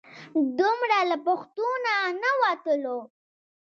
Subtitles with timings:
[0.59, 2.99] دومره له پښتو نه نه وتلو.